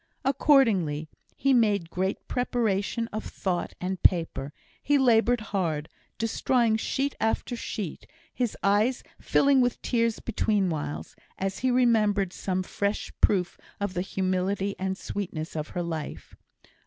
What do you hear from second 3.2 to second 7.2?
thought and paper; he laboured hard, destroying sheet